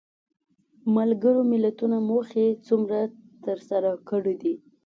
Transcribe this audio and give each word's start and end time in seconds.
ملګرو 0.95 1.41
ملتونو 1.51 1.97
موخې 2.09 2.47
څومره 2.67 2.99
تر 3.45 3.57
سره 3.69 3.89
کړې 4.09 4.35
دي؟ 4.41 4.53